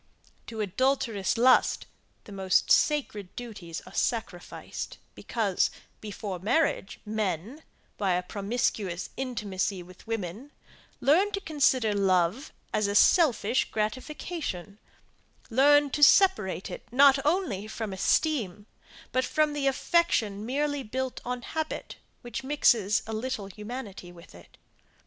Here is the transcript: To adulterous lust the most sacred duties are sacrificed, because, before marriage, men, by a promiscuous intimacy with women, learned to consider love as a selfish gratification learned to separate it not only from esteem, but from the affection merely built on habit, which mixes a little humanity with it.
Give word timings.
To 0.47 0.61
adulterous 0.61 1.37
lust 1.37 1.85
the 2.23 2.31
most 2.31 2.71
sacred 2.71 3.35
duties 3.35 3.81
are 3.85 3.93
sacrificed, 3.93 4.97
because, 5.13 5.69
before 5.99 6.39
marriage, 6.39 6.99
men, 7.05 7.61
by 7.99 8.13
a 8.13 8.23
promiscuous 8.23 9.11
intimacy 9.15 9.83
with 9.83 10.07
women, 10.07 10.53
learned 11.01 11.35
to 11.35 11.39
consider 11.41 11.93
love 11.93 12.51
as 12.73 12.87
a 12.87 12.95
selfish 12.95 13.65
gratification 13.69 14.79
learned 15.51 15.93
to 15.93 16.01
separate 16.01 16.71
it 16.71 16.91
not 16.91 17.23
only 17.23 17.67
from 17.67 17.93
esteem, 17.93 18.65
but 19.11 19.23
from 19.23 19.53
the 19.53 19.67
affection 19.67 20.43
merely 20.47 20.81
built 20.81 21.21
on 21.23 21.43
habit, 21.43 21.97
which 22.23 22.43
mixes 22.43 23.03
a 23.05 23.13
little 23.13 23.45
humanity 23.45 24.11
with 24.11 24.33
it. 24.33 24.57